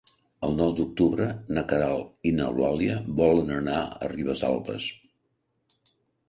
[0.45, 1.27] El nou d'octubre
[1.57, 4.89] na Queralt i n'Eulàlia volen anar a Ribesalbes.